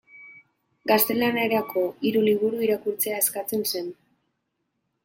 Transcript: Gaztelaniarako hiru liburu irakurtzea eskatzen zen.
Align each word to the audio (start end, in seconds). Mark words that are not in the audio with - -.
Gaztelaniarako 0.91 1.83
hiru 2.09 2.25
liburu 2.29 2.65
irakurtzea 2.69 3.21
eskatzen 3.27 3.67
zen. 3.75 3.97